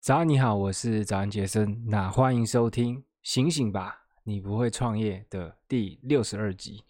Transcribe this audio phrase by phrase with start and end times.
[0.00, 1.84] 早安，你好，我是早安杰森。
[1.86, 3.94] 那欢迎收听《醒醒吧，
[4.24, 6.82] 你不会创业》的第六十二集。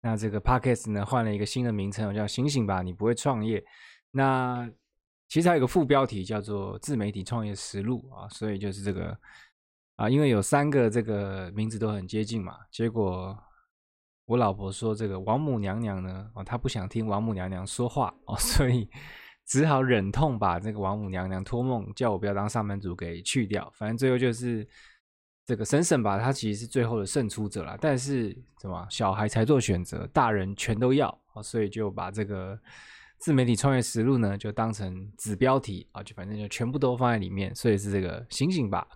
[0.00, 3.62] 那这个 podcast 呢，换了一个新的名称，叫“醒醒吧，你不会创业”。
[4.10, 4.66] 那
[5.28, 9.14] 其实还有个副标题叫做“自媒体创业实录”啊，所以就是这个
[9.96, 13.38] 啊，因为有三个这个名字都很接近嘛，结果
[14.24, 18.88] 我老婆说这个王母娘娘呢，哦，她不想听王母娘娘说话哦，所以。
[19.46, 24.66] 只好忍痛把这个王母娘娘托梦叫我不要当上班族给去掉，反正最后就是
[25.44, 27.76] 这个婶婶吧，她其实是最后的胜出者了。
[27.78, 32.58] 但是什么小孩才做选择，大人全都要，所以就把这个
[33.18, 37.54] 自媒体创业实录呢，就当成子标题啊，就反正就全部都放在里面。
[37.54, 38.88] 所以是这个醒醒吧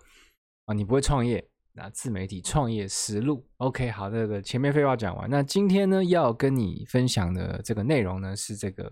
[0.65, 3.47] 啊，你不会创业，那自媒体创业实录。
[3.57, 8.91] OK，好，这个前面废话讲完，那今天呢要跟你分享的这个内容呢是这个。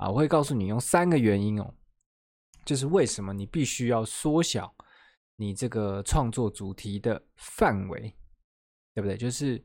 [0.00, 1.74] 啊，我会告诉你用三个原因哦，
[2.64, 4.74] 就是为什么你必须要缩小
[5.36, 8.00] 你这个创作主题的范围，
[8.94, 9.14] 对不对？
[9.18, 9.62] 就是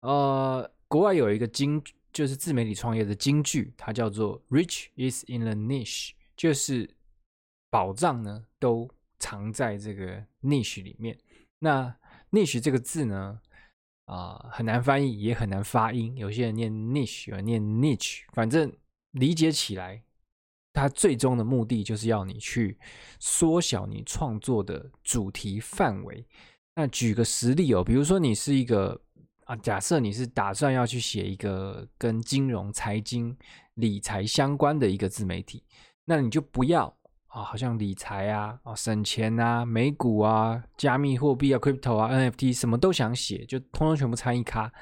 [0.00, 6.96] 呃，国外有一个金，就是自媒体创业的金句，它叫做 “Rich is in the niche”，就是
[7.68, 11.18] 宝藏呢都藏在这个 niche 里面。
[11.58, 11.94] 那
[12.30, 13.38] niche 这个字呢，
[14.06, 16.16] 啊、很难翻译，也很难发音。
[16.16, 18.74] 有些人念 niche，有人念 niche，反正。
[19.12, 20.02] 理解起来，
[20.72, 22.78] 它最终的目的就是要你去
[23.18, 26.24] 缩小你创作的主题范围。
[26.76, 29.00] 那举个实例哦，比如说你是一个
[29.46, 33.36] 啊，假设你是打算要去写一个跟金融、财经、
[33.74, 35.64] 理财相关的一个自媒体，
[36.04, 36.86] 那你就不要
[37.26, 44.72] 啊，好像理财啊、啊省钱啊、美股啊、加密货币啊、crypto 啊、NFT 什么都想写，就通通全部参一咖。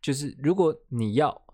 [0.00, 1.45] 就是如果你要。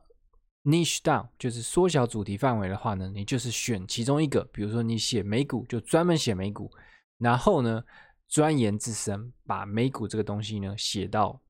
[0.65, 6.71] Niche down 就是缩小主题范围的话呢，你就是选其中一个，比如说你写美股，就专门写美股，
[7.19, 7.83] 然后呢
[8.29, 11.41] 钻研自身，把美股这个东西呢写到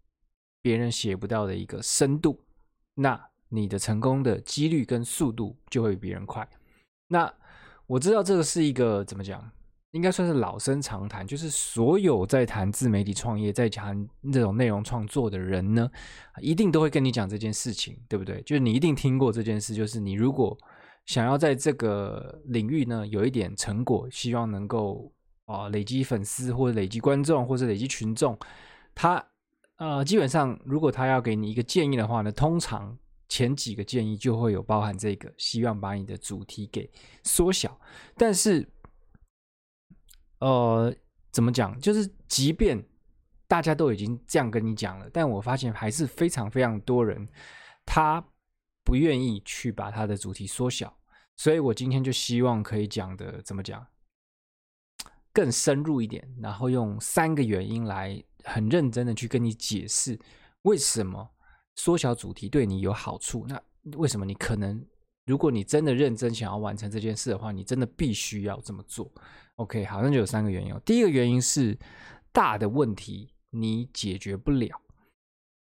[0.62, 2.40] 别人写不到的一个深度，
[2.94, 6.48] 那你的成功的几率跟速度就会比别人快。
[7.08, 7.30] 那
[7.86, 9.50] 我知道这个是一个怎么讲？
[9.92, 15.90] 应该算是老生常谈，就是所有在谈自媒体创业、在谈这种内容创作的人呢，
[16.40, 18.40] 一定都会跟你讲这件事情，对不对？
[18.42, 20.56] 就是你一定听过这件事，就是你如果
[21.04, 25.12] 想要在这个领域呢有一点成果，希望能够
[25.44, 28.38] 啊、累积粉丝或者累积观众或者累积群众，
[28.94, 29.22] 他
[29.76, 32.96] 呃基本上如果他要给你一个建议的话呢，通常
[33.28, 36.90] 前几个建议就会有包含这个，希望把你的主题给
[37.24, 37.78] 缩小，
[38.16, 38.66] 但是。
[40.42, 40.92] 呃，
[41.30, 41.78] 怎么讲？
[41.80, 42.84] 就是即便
[43.46, 47.28] 大家都已经这样跟你讲了，但我发现还是非常非常多人，
[47.86, 48.20] 他
[48.82, 50.92] 不愿意去把他的主题缩小。
[51.36, 53.86] 所以我今天就希望可以讲的怎么讲，
[55.32, 60.18] 更深入一点，然后用三个原因来很认真的去跟你解释，
[60.62, 61.30] 为什么
[61.76, 63.46] 缩小主题对你有好处。
[63.46, 63.62] 那
[63.96, 64.84] 为什么你可能，
[65.24, 69.08] 如果你真的认真想要完成这件事的话，你真的必须要这么做。
[69.56, 70.74] OK，好，那就有三个原因。
[70.84, 71.78] 第一个原因是
[72.32, 74.80] 大的问题你解决不了。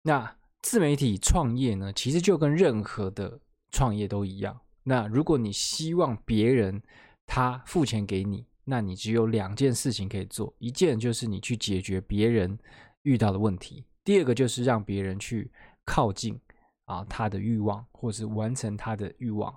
[0.02, 4.60] 那自媒体创业呢，其实就跟任何的创业都一样。
[4.82, 6.82] 那如果你希望别人
[7.26, 12.58] 他付钱给你，那你只有两件事情可以做：一件就是你去解决别人
[13.02, 15.50] 遇到的问题；第二个就是让别人去
[15.84, 16.38] 靠近
[16.86, 19.56] 啊他的欲望，或是完成他的欲望。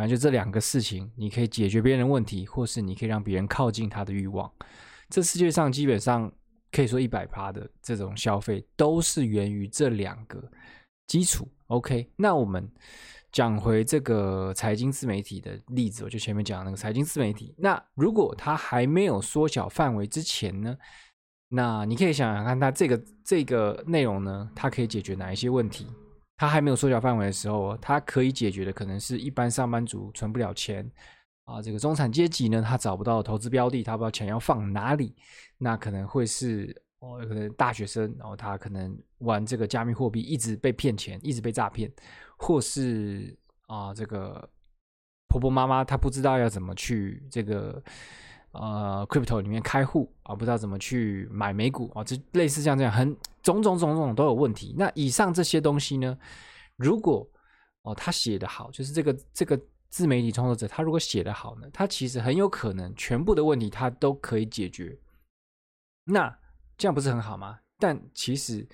[0.00, 4.50] 反正就这两个事情，你可以解决别人的问题，或是你可以让别人靠近他的欲望。
[5.10, 6.32] 这世界上基本上
[6.72, 10.42] 可以说一百趴的这种消费，都是源于这两个
[11.06, 11.46] 基础。
[11.66, 12.66] OK，那我们
[13.30, 17.54] 讲回这个财经自媒体的例子，我就前面讲那个财经自媒体。
[17.58, 20.74] 那如果它还没有缩小范围之前呢，
[21.50, 25.86] 那你可以想想看，它这个这个内容呢，它可以解决哪一些问题？
[26.40, 30.90] 它还没有缩小范围的时候，它可以解决的可能是一般上班族存不了钱
[31.44, 35.14] 啊，这个中产阶级呢，他找不到投资标的，他不知道钱要放哪里，
[35.58, 41.92] 那可能会是哦，可能大学生，然后他可能玩这个加密货币一直被骗钱，一直被诈骗，
[42.38, 44.48] 或是啊，这个
[45.28, 47.84] 婆婆妈妈她不知道要怎么去这个。
[48.52, 54.74] 呃，crypto 里面开户啊，不知道怎么去买美股啊，这类似像这样很种种种种都有问题。
[54.76, 56.18] 那以上这些东西呢，
[56.74, 57.24] 如果
[57.82, 64.98] 哦他写得好，就是这个这个自媒体创作者他如果写得好呢，他其实很有可能全部的问题他都可以解决。
[66.04, 66.36] 那
[66.76, 67.60] 这样不是很好吗？
[67.78, 68.66] 但其实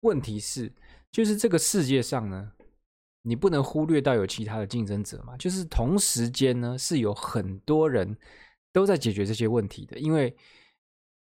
[0.00, 0.70] 问题是，
[1.10, 2.52] 就是这个世界上呢，
[3.22, 8.14] 你不能忽略到有其他的竞争者嘛，就是同时间呢是有很多人。
[8.72, 10.34] 都在解决这些问题的，因为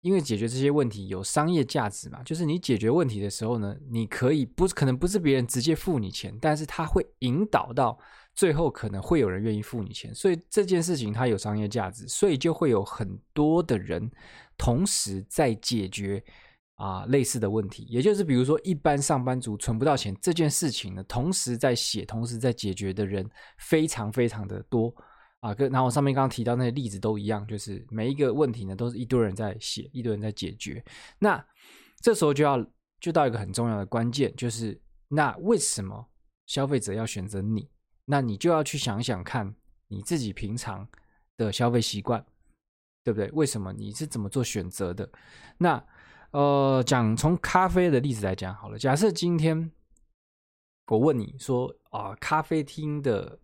[0.02, 7.98] 因为解决这些问题有商业价值嘛，就是你解决问题的时候呢，你可以不可能不是别人直接付你钱，但是他会引导到
[8.34, 14.10] 最后可能会有人愿意付你钱，所以这件事情它有商业价值，所以就会有很多的人
[14.56, 16.22] 同时在解决。
[16.80, 23.28] 啊，类似的问题，也就是比如说，一般上班族存不到钱这件事情呢，同时在写、同时在解决的人
[23.58, 24.94] 非常非常的多
[25.40, 25.54] 啊。
[25.54, 30.84] 跟然后我上面刚刚提到那些例子都一样，就是每一个问题呢，都是一堆人在写，一堆人在解决。
[31.18, 31.44] 那
[32.00, 32.64] 这时候就要
[33.00, 36.08] 就到一个很重要的关键，就是那为什么
[36.46, 37.68] 消费者要选择你？
[38.04, 39.54] 那你就要去想想看
[39.88, 40.88] 你自己平常
[41.36, 42.24] 的消费习惯，
[43.04, 43.30] 对不对？
[43.32, 45.10] 为什么你是怎么做选择的？
[45.58, 45.84] 那
[46.30, 48.78] 呃，讲从咖啡的例子来讲好了。
[48.78, 49.70] 假设今天
[50.86, 53.38] 我问你说啊，咖啡厅的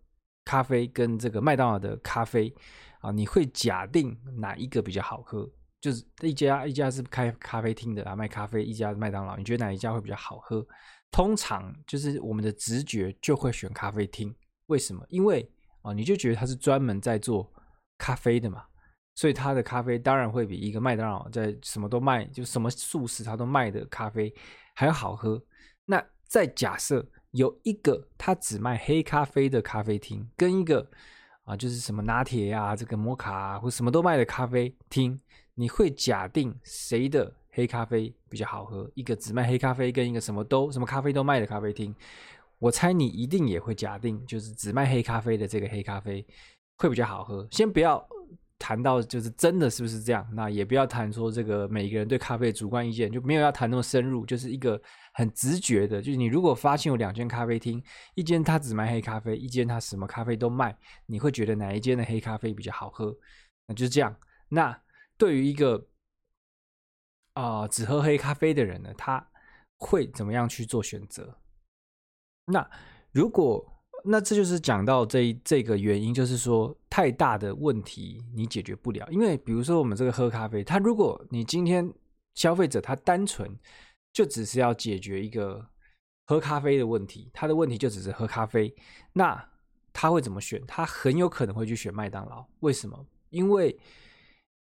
[0.45, 2.53] 咖啡跟这个麦当劳的咖啡
[3.01, 5.49] 啊，你会假定哪一个比较好喝？
[5.81, 10.65] 就是一家一家是开咖啡厅的啊，卖咖啡；一家是麦当劳，你觉得哪一家会比较好喝？
[11.11, 14.33] 通常就是我们的直觉就会选咖啡厅。
[14.67, 15.05] 为什么？
[15.09, 15.47] 因为
[15.81, 17.51] 啊，你就觉得它是专门在做
[17.97, 18.63] 咖啡的嘛。
[19.17, 24.33] 所以他的咖啡当然会比一个麦当劳在什么都卖，就什么素食他都卖的咖啡
[24.73, 25.41] 还要好喝。
[25.85, 30.89] 那再假设有一个他只卖黑咖啡的咖啡厅，跟一个
[31.43, 35.19] 啊就是什么拿铁啊、这个摩卡啊或什么都卖的咖啡厅，
[35.53, 38.89] 你会假定谁的黑咖啡比较好喝？
[38.95, 41.93] 一个只卖黑咖啡，跟一个什么都什么咖啡都卖的咖啡厅，
[42.57, 46.25] 我猜你一定也会假定，就是只卖黑咖啡的这个黑咖啡
[46.77, 47.45] 会比较好喝。
[47.51, 48.07] 先不要。
[48.57, 50.27] 谈到就是真的是不是这样？
[50.33, 54.81] 那也不要谈说这个每个人对咖啡的主观意见，就没有要谈那么深入，就是一个
[55.13, 57.83] 很直觉的，就是你如果发现有两间咖啡厅，
[58.15, 60.75] 一间他只卖黑咖啡，一间他什么咖啡都卖，
[61.05, 63.15] 你会觉得哪一间的黑咖啡比较好喝？
[63.67, 64.15] 那就是这样。
[64.47, 64.81] 那
[65.17, 65.87] 对于一个
[67.33, 69.25] 啊、只喝黑咖啡的人呢，他
[69.77, 71.37] 会怎么样去做选择？
[72.45, 72.65] 那
[73.11, 73.65] 如果
[74.05, 81.93] 那这就是讲到这这个原因，就是说太大的问题你解决不了，因为比如说我们这个喝咖啡，他如果你今天
[82.35, 83.53] 消费者他单纯
[84.13, 85.67] 就只是要解决一个
[86.25, 88.73] 喝咖啡的问题，他的问题就只是喝咖啡，
[89.11, 89.45] 那
[89.91, 90.65] 他会怎么选？
[90.65, 92.45] 他很有可能会去选麦当劳。
[92.61, 93.05] 为什么？
[93.29, 93.77] 因为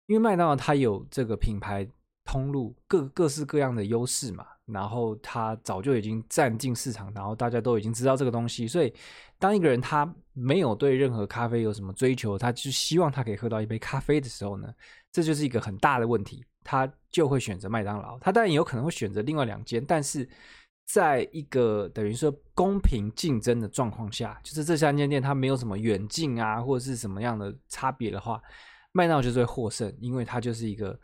[0.06, 1.90] 因为麦当劳它有这个品牌
[2.30, 4.46] 通路各各式各样的优势嘛。
[4.72, 8.94] 然后他早就已经占尽市场，然后大家都已经知道这个东西，所以
[9.40, 14.72] 当一个人他没有对任何咖啡有什么追求，他就希望他可以喝到一杯咖啡的时候呢，
[15.12, 18.20] 这就是一个很大的问题，他就会选择麦当劳。
[18.20, 20.30] 他当然也有可能会选择另外两间，但是
[20.86, 28.40] 在一个等于说公平竞争的状况下，就是这三间店它没有什么远近啊或者是什么样的差别的话，
[28.92, 31.00] 麦当劳就是会获胜，因为它就是一个。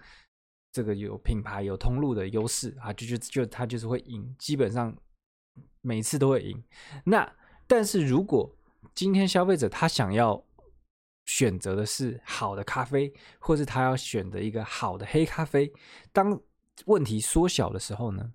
[0.76, 4.94] 这个有品牌有通路的优势啊，就就就他就是会赢，基本上
[5.80, 6.62] 每次都会赢。
[7.06, 7.34] 那
[7.66, 8.54] 但是如果
[8.94, 10.44] 今天消费者他想要
[11.26, 15.72] 选择的是好的咖啡，或是他要选择一个好的黑咖啡，
[16.12, 16.38] 当
[16.88, 18.34] 问题缩小的时候呢，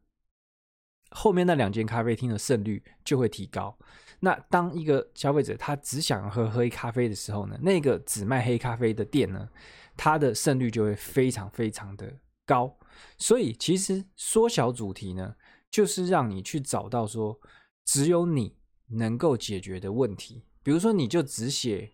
[1.11, 3.77] 后面那两间咖啡厅的胜率就会提高。
[4.21, 9.47] 那当一个消费者他只想喝黑咖啡的时候呢，那个只卖黑咖啡的店呢，
[9.95, 12.11] 它的胜率就会非常非常的
[12.51, 12.77] 高，
[13.17, 15.37] 所以其实缩小主题呢，
[15.71, 17.39] 就是让你去找到说
[17.85, 18.57] 只有你
[18.89, 20.43] 能够解决的问题。
[20.63, 21.91] 比如说，你就只写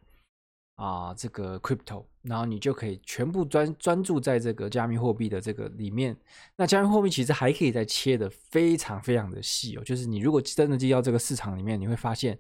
[0.77, 6.17] 啊这个 crypto，然后你就可以全部专专注在这个加密货币的这个里面。
[6.57, 12.37] 那加密货币其实还可以再切得非常非常的细哦，就是你如果真的进到这个市场里面，你会发现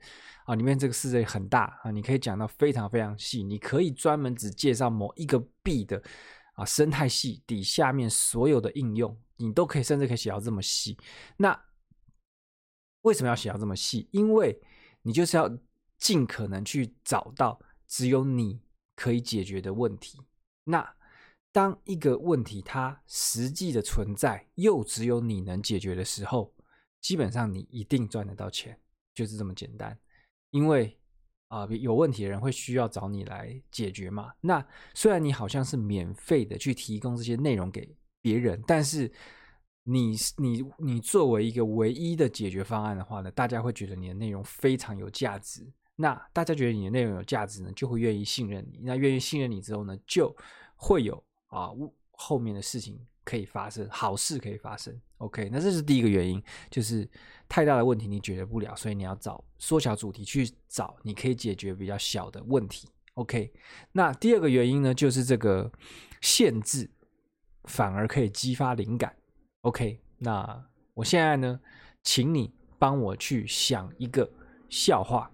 [0.46, 6.02] 啊，里面这个市场很大啊，你可以讲到非常非常细，你可以专门只介绍某一个币的。
[6.56, 10.98] 啊，生态系底下面所有的应用，你都可以，甚至可以写到这么细。
[11.36, 11.64] 那
[13.02, 14.08] 为什么要写到这么细？
[14.10, 14.60] 因为
[15.02, 15.58] 你就是要
[15.96, 18.60] 尽可能去找到只有你
[18.94, 20.20] 可以解决的问题。
[20.64, 20.96] 那
[21.52, 26.54] 当一个问题它实际的存在，又只有你能解决的时候，
[27.00, 28.80] 基本上你一定赚得到钱，
[29.14, 29.98] 就是这么简单。
[30.50, 30.98] 因为
[31.48, 34.32] 啊、呃，有问题的人会需要找你来解决嘛？
[34.40, 39.10] 那虽然你好像是免费的去提供这些内容给别人，但是
[39.84, 45.66] 你你你作为一个唯一的解决方案的话呢，大家会觉得你的内容非常有价值。
[45.94, 48.80] 那大家觉得你的内容有价值呢，就会愿意信任你。
[48.82, 50.34] 那愿意信任你之后呢，就
[50.74, 51.70] 会有啊
[52.12, 52.98] 后面的事情。
[53.26, 54.96] 可以发生好事，可以发生。
[55.18, 57.10] OK，那这是第一个原因，就是
[57.48, 62.88] 太大的问题你解决不了，所以你要找缩小主题去找你可以解决比较小的问题。
[63.14, 63.52] OK，
[63.92, 65.72] 那第二个原因呢，就是这个
[66.20, 66.90] 限制
[67.64, 69.16] 反而可以激发灵感。
[69.62, 71.60] OK，那我现在呢，
[72.02, 74.30] 请你帮我去想一个
[74.68, 75.30] 笑话。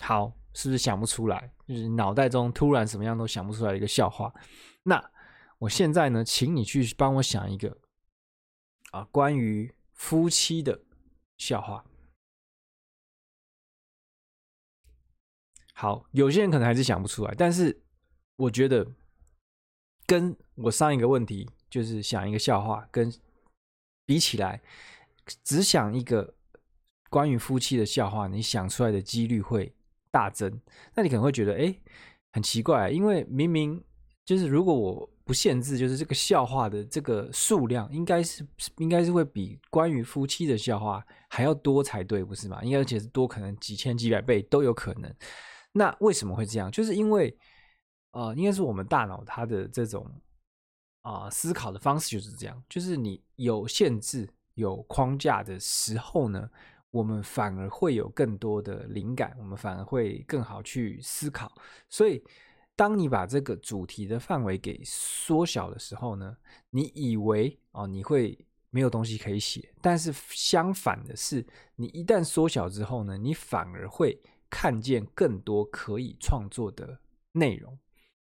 [0.00, 1.52] 好，是不是想不出来？
[1.66, 4.32] 就是脑袋中突然什么样都想不出来一个笑话。
[4.82, 5.02] 那
[5.58, 7.76] 我现在呢，请你去帮我想一个
[8.94, 10.80] 啊，关于夫妻的
[11.36, 11.84] 笑话。
[15.72, 17.82] 好，有些人可能还是想不出来，但是
[18.36, 18.86] 我觉得
[20.06, 23.12] 跟我上一个问题就是想一个笑话，跟
[24.06, 24.62] 比起来，
[25.42, 26.32] 只想一个
[27.10, 29.74] 关于夫妻的笑话，你想出来的几率会
[30.12, 30.60] 大增。
[30.94, 31.76] 那你可能会觉得，哎，
[32.30, 33.82] 很奇怪，因为明明
[34.24, 42.62] 就是如果我不限制，就是这个笑话的这个数量，应该是应该是会比关于夫妻的笑话还要多才对，不是吗？
[42.62, 45.12] 应该而且是多，可能几千几百倍都有可能。
[45.72, 46.70] 那为什么会这样？
[46.70, 47.36] 就是因为，
[48.12, 50.06] 呃，应该是我们大脑它的这种
[51.00, 56.48] 啊、思考的方式就是这样，就是你有限制、有框架的时候呢，
[56.90, 61.50] 我们反而会有更多的灵感，我们反而会更好去思考。
[61.88, 62.22] 所以，
[62.76, 66.36] 当你把这个主题的范围给缩小的时候呢，
[66.70, 68.38] 你以为哦、你会
[68.70, 74.20] 没有东西可以写，但是相反的是，你一旦缩小之后呢，你反而会。
[74.50, 76.96] 看见更多可以创作的
[77.32, 77.76] 内容。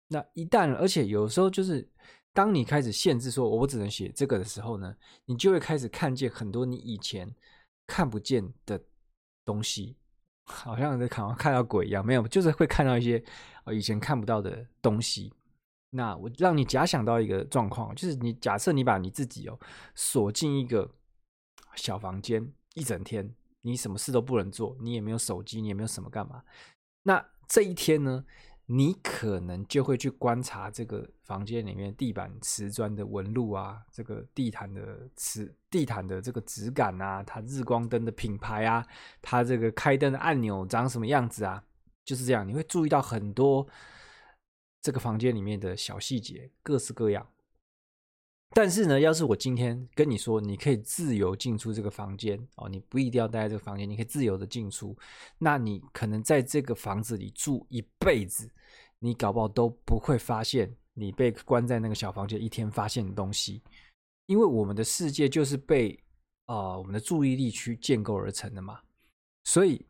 [0.07, 1.85] 那一旦，而且有时候就是，
[2.31, 7.29] 当你开始限制说“我只能写这个”的时候呢，你就会开始看见很多你以前
[7.85, 8.81] 看不见的
[9.43, 9.97] 东西，
[10.51, 12.05] 好像在看看到鬼一样。
[12.05, 13.23] 没有，就是会看到一些
[13.71, 15.33] 以前看不到的东西。
[15.91, 19.59] 那我让你假想到一个状况，就是你假设你把你自己哦
[19.95, 20.89] 锁进一个
[21.75, 23.33] 小房间一整天。
[23.63, 26.41] 你什么事都不能做，你也没有手机，你也没有什么干嘛。
[27.03, 28.25] 那这一天呢，
[28.73, 38.87] 你可能就会去观察这个房间里面地板瓷砖的纹路啊，这个地毯的瓷地毯的这个质感啊，它日光灯的品牌啊，
[39.21, 41.61] 它这个开灯的按钮长什么样子啊，
[42.05, 42.47] 就是这样。
[42.47, 43.67] 你会注意到很多
[44.81, 47.27] 这个房间里面的小细节，各式各样。
[48.53, 54.93] 但是呢，要是我今天跟你说，你可以自由进出这个房间哦，你不一定要待在这个房间，你可以自由的进出。
[55.37, 58.51] 那你可能在这个房子里住一辈子，
[58.99, 63.61] 你搞不好都不会发现你被关在那个小房间一天发现的东西，
[64.25, 65.97] 因为我们的世界就是被
[66.47, 68.81] 啊、我们的注意力去建构而成的嘛。
[69.45, 69.85] 所以，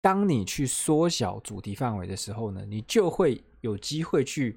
[0.00, 4.56] 当你去缩小主题范围的时候呢，你就会有机会去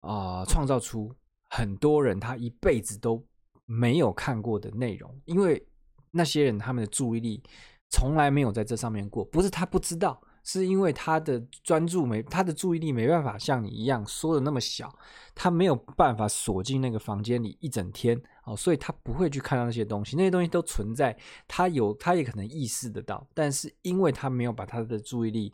[0.00, 1.10] 啊、创造出。
[1.48, 3.24] 很多人他一辈子都
[3.64, 5.66] 没有看过的内容，因为
[6.10, 7.42] 那些人他们的注意力
[7.90, 14.94] 从来没有在这上面过，不是他不知道，是因为他的专注没，他的注意力没办法像你一样缩的那么小，
[15.34, 25.52] 他没有办法锁进那个房间里一整天哦，所以他不会去看到那些东西，那些东西都存在，他有他也可能意识得到，但是因为他没有把他的注意力。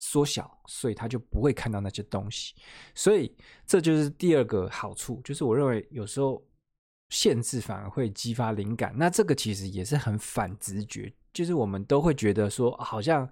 [0.00, 2.54] 缩小，所以他就不会看到那些东西，
[2.94, 3.32] 所以
[3.66, 6.42] 这就是第二个好处，就是我认为有时候
[7.10, 8.94] 限制反而会激发灵感。
[8.96, 13.28] 那这个其实也是很反直觉，就是我们都会觉得说，好像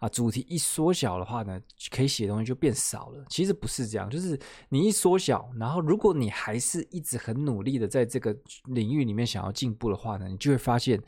[0.00, 1.60] 啊主题一缩小的话呢，
[1.90, 3.24] 可以写的东西就变少了。
[3.28, 4.36] 其实不是这样，就是
[4.70, 11.00] 你一缩小，然后如果你还是一直很努力的在这个领域里面想要进步的话呢，你就会发现，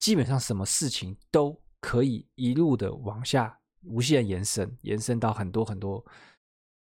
[0.00, 3.56] 基本上什么事情都可以一路的往下。
[3.86, 6.04] 无限延伸，延伸到很多很多，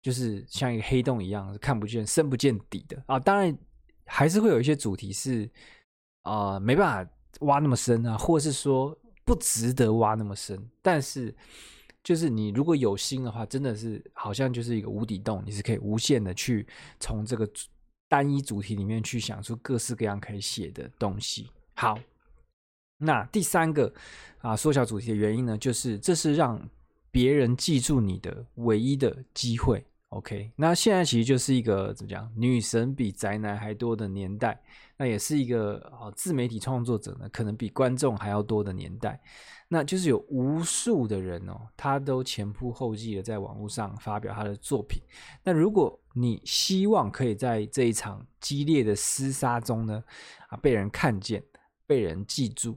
[0.01, 3.17] 就是像一个黑洞一样，看不见、深不见底的啊。
[3.17, 3.57] 当然，
[4.05, 5.49] 还是会有一些主题是
[6.23, 10.61] 啊、没办法挖那么深啊，或是说不值得挖那么深。
[10.81, 11.33] 但是，
[12.03, 16.67] 就是你如果有心的话，真的是好像就是一个无底洞，你是可以无限的去
[16.99, 17.49] 从这个
[18.07, 21.49] 单一主题里面去想出各式各样可以写的东西。
[21.75, 21.97] 好，
[22.97, 23.93] 那第三个
[24.39, 26.59] 啊，缩小主题的原因呢，就是这是让。
[27.11, 30.51] 别人记住你的唯一的机会，OK？
[30.55, 34.61] 那现在其实就是一个怎么讲，女神比宅男还多的年代，
[34.97, 39.19] 那也是一个啊自媒体创作者呢，可能比观众还要多的年代。
[39.71, 44.99] 那就是有无数的人哦，他都前仆后继的在网络上发表他的作品。
[45.43, 50.03] 那如果你希望可以在这一场激烈的厮杀中呢，
[50.47, 51.43] 啊被人看见，
[51.85, 52.75] 被人记住，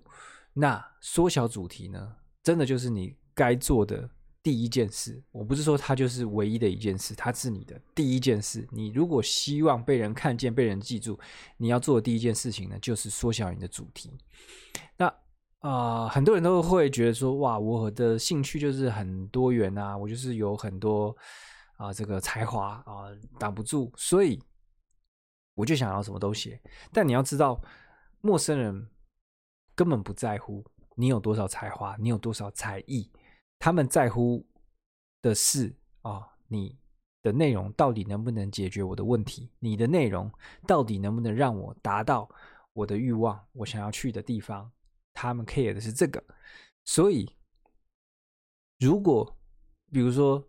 [0.53, 4.11] 那缩小主题呢，真的就是你该做的。
[4.42, 8.66] 第一件事，我不是说它就是唯一的一件事，它是你的第一件事。
[8.72, 11.18] 你如果希望被人看见、被人记住，
[11.56, 14.11] 你要做的第一件事情呢，就是缩小你的主题。
[14.96, 15.14] 那
[15.61, 21.16] 啊、很多人都会觉得说，哇，我的兴趣就是很多元啊，我就是有很多
[21.76, 23.06] 啊、呃、这个才华啊，
[23.38, 24.42] 挡、不住，所以
[25.54, 26.61] 我就想要什么都写。
[26.92, 27.62] 但你要知道，
[28.20, 28.88] 陌生人
[29.76, 30.64] 根本不在乎
[30.96, 33.08] 你有多少才华，你有多少才艺，
[33.62, 34.45] 他们在乎
[35.21, 36.76] 的是啊、你
[37.23, 40.28] 的内容到底能不能解决我的问题，你的内容
[40.66, 42.28] 到底能不能让我达到
[42.73, 44.69] 我的欲望，我想要去的地方。
[45.14, 46.21] 他们 care 的是这个，
[46.85, 47.33] 所以
[48.81, 49.33] 如果
[49.92, 50.45] 比如说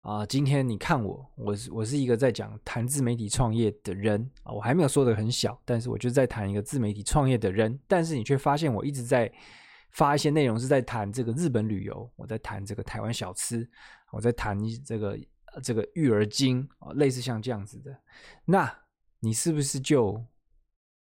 [0.00, 9.30] 啊、今天你看我，我是我是一个在讲谈自媒体创业的人啊，我还没有说的很小，但是我就在谈一个自媒体创业的人，但是你却发现我一直在
[9.90, 13.68] 发一些内容是在谈这个日本旅游，我在谈这个台湾小吃，
[14.12, 15.18] 我在谈这个
[15.62, 17.96] 这个育儿经啊，类似像这样子的，
[18.44, 18.72] 那
[19.20, 20.24] 你是不是就？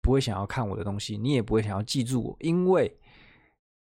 [0.02, 2.98] 不会想要看我的东西，你也不会想要记住我，因为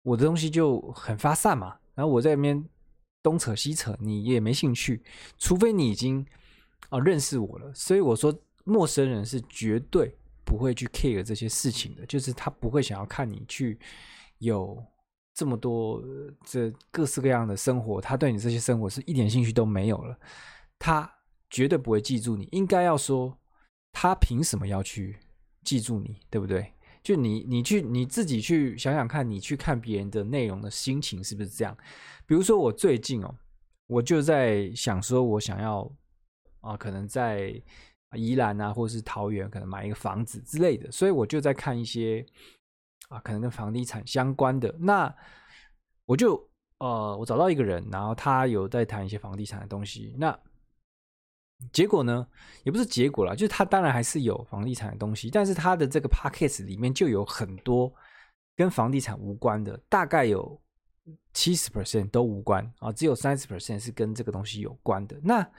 [0.01, 1.77] 我的东西就很发散嘛。
[1.93, 2.67] 然后我在那边
[3.21, 5.03] 东扯西扯，你也没兴趣，
[5.37, 6.25] 除非你已经
[6.89, 7.71] 啊、认识我了。
[7.71, 13.79] 所以我说，陌生人是绝对不会去 care 这些事情的，就是他不会想要看你去
[14.39, 14.83] 有
[15.33, 16.03] 这么多
[16.45, 20.17] 这各式各样的生活，他对你这些生活是一点兴趣都没有了，
[20.79, 21.11] 他
[21.49, 22.47] 绝对不会记住你。
[22.51, 23.37] 应该要说，
[23.91, 25.17] 他凭什么要去？
[25.63, 26.71] 记住你，对不对？
[27.03, 31.77] 就你，你去你自己去想想看，你去看别人的内容的心情是不是这样？
[32.25, 33.35] 比如说我最近哦，
[33.87, 35.89] 我就在想说，我想要
[36.61, 37.61] 啊，可能在
[38.13, 42.25] 宜兰啊，或者是桃园，可能买一个房子之类的，所以我就在看一些
[43.09, 44.73] 啊，可能跟房地产相关的。
[44.79, 45.13] 那
[46.05, 46.49] 我就
[46.79, 50.15] 呃，我找到一个人，然后他有在谈一些房地产的东西。
[50.17, 50.37] 那
[51.71, 52.27] 结果呢，
[52.63, 57.91] 也不是结果啦，就是他当然还是有房地产的东西，但是他的这个 podcast 里面就有很多
[58.55, 60.61] 跟房地产无关的，大概有
[61.33, 65.19] 七十 percent 都无关啊，只有三十 percent 是跟这个东西有关的。
[65.23, 65.49] 那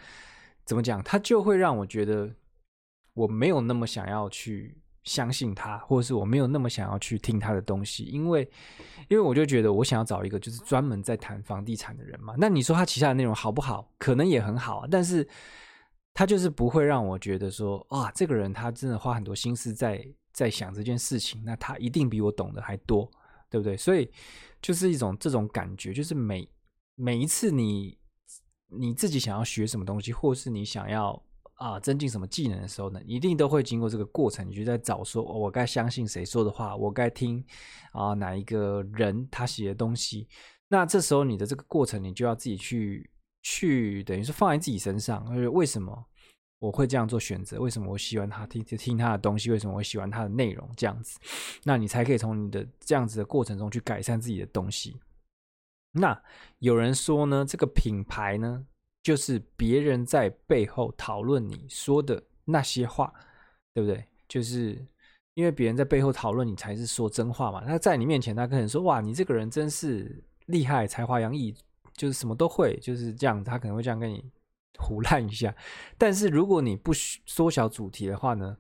[0.65, 1.03] 怎么讲？
[1.03, 2.33] 他就会让我觉得
[3.15, 8.49] 我没有那么想要去相信他，或者是我没有那么想要去听他的东西，因为
[9.09, 12.35] 因为我就觉得我想要找一个就是专门在谈房地产的人嘛。
[12.37, 13.91] 那你说他其他的内容好不好？
[13.99, 15.27] 可能也很好，但是。
[16.15, 23.09] 他就是不会让我觉得说，啊，这个人他真的花很多心思在在想这件事情，那他一定比我懂得还多，
[23.49, 23.77] 对不对？
[23.77, 24.11] 所以
[24.61, 26.49] 就是一种这种感觉，就是每
[26.97, 27.97] 每一次你
[28.67, 31.23] 你自己想要学什么东西，或是你想要
[31.59, 37.45] 啊增进什么技能的时候呢，一定都会经过这个过程，你就在找说，我该相信谁说的话，我该听
[37.93, 40.27] 啊哪一个人他写的东西。
[40.67, 43.09] 那这时候你的这个过程，你就要自己去。
[43.41, 46.05] 去等于是放在自己身上，就是为什么
[46.59, 47.59] 我会这样做选择？
[47.59, 49.49] 为什么我喜欢他听听他的东西？
[49.51, 50.69] 为什么我喜欢他的内容？
[50.77, 51.19] 这样子，
[51.63, 55.01] 那你才可以从你的这样子的过程中去改善自己的东西。
[55.93, 56.21] 那
[56.59, 58.67] 有人说呢，这个品牌呢，
[59.09, 63.11] 就是别人在背后讨论你说的那些话，
[63.73, 64.07] 对不对？
[64.29, 64.87] 就是
[65.33, 67.65] 因为别人在背后讨论你，才是说真话嘛。
[67.65, 71.55] 他在你面前，他可能说：“哇，你这个人真是厉害，才华洋溢。”
[71.97, 74.23] 就是什么都会，就是这样，他可能会这样跟你
[74.79, 75.57] 胡 烂一下。
[75.97, 78.59] 但是如果你不缩小主题的话呢，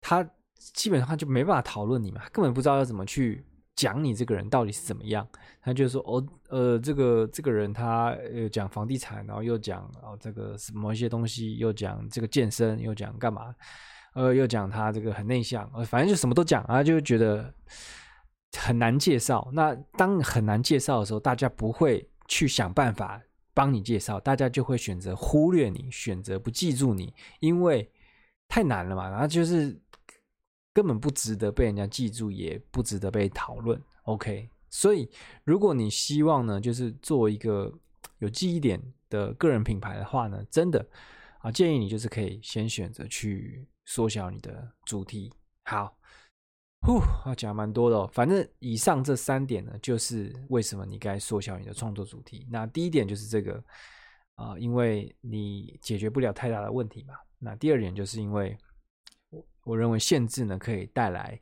[0.00, 3.44] 他基本上就没办法讨论你嘛，根本不知道要怎么去
[3.76, 5.26] 讲你这个人到底是怎么样。
[5.60, 13.54] 他就说哦，呃，这个这个人他呃讲房地产，然后又讲哦这个什么一些东西，又讲这个健身，又讲干嘛，
[14.14, 17.52] 呃，又讲他这个很内向，反正就什么都讲啊，就觉得
[18.58, 19.48] 很难介绍。
[19.52, 22.08] 那当很难介绍的时候，大家不会。
[22.28, 23.20] 去想办法
[23.52, 27.86] 帮你介绍，大家就会选择忽略你，选择不记住你，因为
[28.48, 29.10] 太难了嘛。
[29.10, 29.78] 然后就是
[30.72, 33.80] 根本不值得被人家记住，也不值得被讨论。
[34.04, 35.10] OK，所以
[35.44, 37.72] 如果你希望呢，就是做一个
[38.18, 40.86] 有记忆点的个人品牌的话呢，真的
[41.40, 45.32] 啊，建议你就是可以先选择去缩小你的主题。
[45.64, 45.96] 好。
[46.84, 47.00] 呼，
[47.36, 48.10] 讲蛮多的哦。
[48.12, 52.44] 反正以上这三点呢，就是为什么你该缩小你的创作主题。
[52.50, 53.62] 那第一点就是这个
[54.34, 57.14] 啊、因为你解决不了太大的问题嘛。
[57.38, 58.58] 那第二点就是因为
[59.64, 61.38] 我认为限制呢可以带来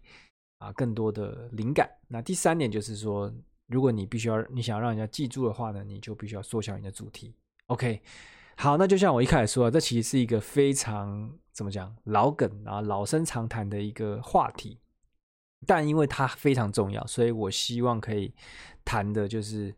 [0.59, 1.91] 啊、更多的灵感。
[2.09, 3.33] 那第三点就是说，
[3.67, 7.35] 如果你必须要你想要让人家记住的话呢，你就必须要缩小你的主题。
[7.67, 8.03] OK，
[8.57, 14.79] 好，那就像我一开始说的，这其实是一个非常怎么讲老梗啊、老生常谈的一个话题。
[15.67, 18.33] 但因为它非常重要，所以我希望可以
[18.83, 19.75] 谈的就是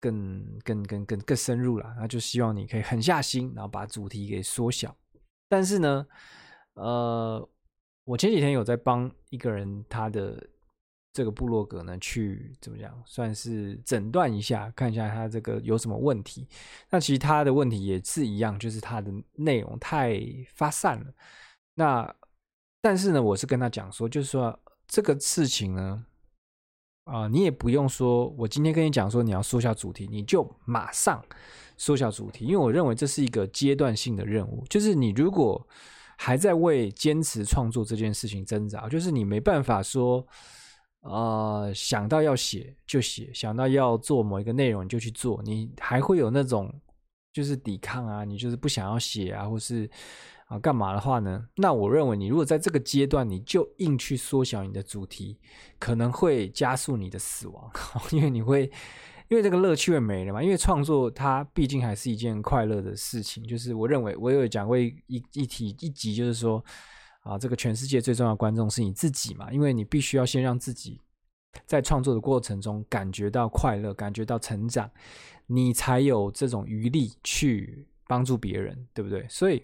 [0.00, 1.94] 更、更、更、更、更深入了。
[1.98, 4.94] 那就希望你可以狠下心，然后把主题给缩小。
[5.48, 6.06] 但是呢，
[6.74, 7.48] 呃，
[8.08, 10.42] 我前几天有在帮一个人他的
[11.12, 16.48] 这个部落格呢，去怎么讲，算是诊断一下，看一下他这个有什么问题。
[16.88, 20.18] 那其实他的问题也是一样，就是他的内容太
[20.54, 21.06] 发散了。
[21.74, 22.14] 那
[22.80, 26.06] 但是呢，我是跟他讲说，就是说这个事情呢，
[27.04, 31.22] 啊、你也不用说，我今天跟你讲说你要缩小主题，你就马上
[31.76, 35.68] 缩小主题，因为我认为这是一个阶段性的任务，就是你如果。
[36.20, 40.26] 还在为坚持创作这件事情挣扎，就是你没办法说，
[41.02, 46.74] 呃，想到要写就写，想到要做某一个内容就去做，你还会有那种
[47.32, 49.88] 就是抵抗啊，你就是不想要写啊，或是
[50.48, 51.46] 啊干嘛的话呢？
[51.54, 55.38] 那我认为你如果在这个阶段你就硬去缩小你的主题，
[55.78, 57.70] 可能会加速你的死亡，
[58.10, 58.68] 因为你会。
[59.28, 63.46] 因为这个乐趣也没了嘛，因为创作它毕竟还是一件快乐的事情。
[63.46, 66.64] 就是我认为我有讲过一一一题一集，就是说
[67.20, 70.98] 啊，这个全世界最重要的观众是你自己嘛，因为你必须要先让自己
[71.66, 74.90] 在创作的过程中感觉到快乐，感觉到成长，
[75.46, 79.26] 你才有这种余力去帮助别人，对不对？
[79.28, 79.62] 所以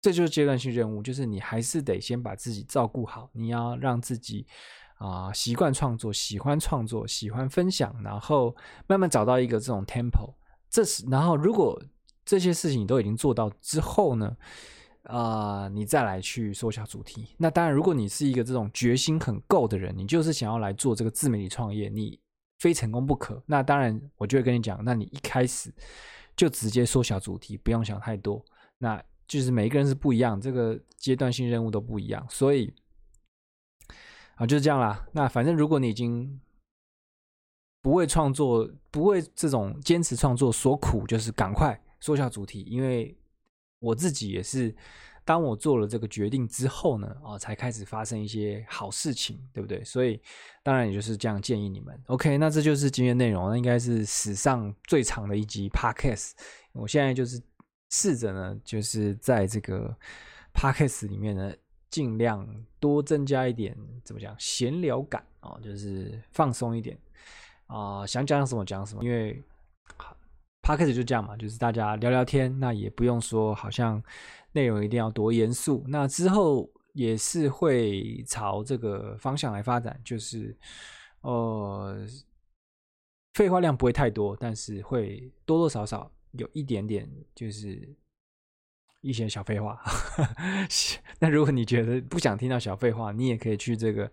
[0.00, 4.46] 这就是阶段性任务，就是你还是得先把自己照顾好，你要让自己。
[5.02, 8.54] 啊，习惯创作，喜欢创作，喜欢分享，然后
[8.86, 10.32] 慢慢找到一个这种 tempo。
[10.70, 11.82] 这是，然后如果
[12.24, 14.36] 这些事情你都已经做到之后呢，
[15.02, 17.34] 呃，你再来去缩小主题。
[17.36, 22.16] 那当然，如果你是一个这种决心很够的人，你就是想要来做这个自媒体创业，你
[22.60, 23.42] 非成功不可。
[23.44, 25.74] 那当然，我就会跟你讲，那你一开始
[26.36, 28.40] 就直接缩小主题，不用想太多。
[28.78, 32.72] 那就是每一个人是不一样，这个阶段性任务都不一样，所以。
[34.36, 35.06] 啊，就是这样啦。
[35.12, 36.40] 那反正如果你已经
[37.80, 42.62] 不为创作、不为这种坚持创作所苦，就是赶快缩小主题。
[42.62, 43.16] 因为
[43.78, 44.74] 我自己也是，
[45.24, 49.84] 当我做了这个决定之后呢，啊，才开始发生一些好事情，对不对？
[49.84, 50.20] 所以
[50.62, 52.00] 当然也就是这样建议你们。
[52.06, 56.32] OK，那这就是今天内容，那应该是史上最长的一集 Podcast。
[56.72, 57.42] 我现在就是
[57.90, 59.96] 试着呢，就是在这个
[60.54, 61.52] Podcast 里面呢。
[61.92, 62.48] 尽量
[62.80, 66.98] 多增加一点怎么讲闲聊感啊，就是放松一点
[67.66, 69.04] 啊、想讲什么讲什么。
[69.04, 69.40] 因为
[70.62, 74.02] 趴开始就这样嘛，就是大家聊聊天，那也不用说好像
[74.52, 75.84] 内容一定要多严肃。
[75.86, 80.56] 那之后也是会朝这个方向来发展，就是
[81.20, 82.06] 呃，
[83.34, 87.94] 废话量不会太多，但是会多多少少有一点点就是。
[89.02, 89.78] 一些小废话，
[91.20, 94.10] 那如果你觉得不想听到小废话，你也可以去这个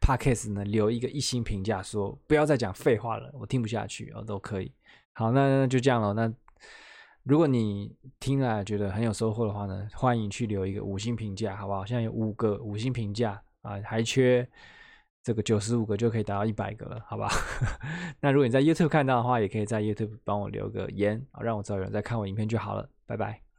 [0.00, 4.72] Podcast 呢留一个一星评价，说不要再讲废话了，我听不下去哦，都可以。
[5.12, 6.14] 好，那就这样了。
[6.14, 6.32] 那
[7.22, 11.84] 如果你听了觉得很有收获的话呢，欢迎去留一个五星评价，好不好？
[11.84, 14.48] 现在有五个五星评价啊，还缺
[15.22, 17.28] 这个九十五个就可以达到一百个了，好吧？
[18.20, 22.88] 那如果你在 YouTube 看到的话，也可以在 YouTube 帮我留个言，让我知道有人在看我影片就好了。
[23.04, 23.49] 拜拜。